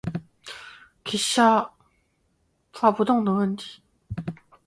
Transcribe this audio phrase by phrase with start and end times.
[1.05, 1.73] 机车
[2.73, 3.83] 发不动的问题